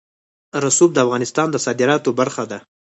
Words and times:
رسوب 0.63 0.89
د 0.93 0.97
افغانستان 1.05 1.47
د 1.51 1.55
صادراتو 1.65 2.09
برخه 2.19 2.43
ده. 2.51 2.59